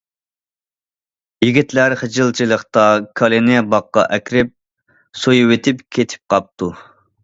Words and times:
يىگىتلەر 1.45 1.95
خىجىلچىلىقتا 2.01 2.87
كالىنى 3.23 3.63
باغقا 3.77 4.09
ئەكىرىپ 4.19 4.53
سويۇۋېتىپ 5.25 5.89
كېتىپ 5.97 6.31
قاپتۇ. 6.39 6.77